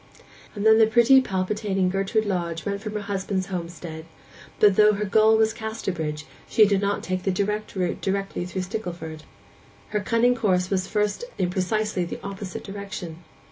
[0.55, 4.05] And then the pretty palpitating Gertrude Lodge went from her husband's homestead;
[4.59, 8.61] but though her goal was Casterbridge she did not take the direct route thither through
[8.63, 9.25] Stickleford.
[9.89, 13.17] Her cunning course at first was in precisely the opposite direction.